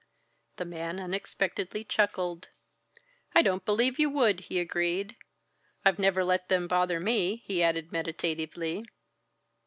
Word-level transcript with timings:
The 0.57 0.65
man 0.65 0.99
unexpectedly 0.99 1.83
chuckled. 1.83 2.47
"I 3.35 3.43
don't 3.43 3.65
believe 3.65 3.99
you 3.99 4.09
would!" 4.09 4.39
he 4.39 4.59
agreed. 4.59 5.15
"I've 5.85 5.99
never 5.99 6.23
let 6.23 6.49
them 6.49 6.65
bother 6.67 6.99
me," 6.99 7.43
he 7.45 7.61
added 7.61 7.91
meditatively. 7.91 8.83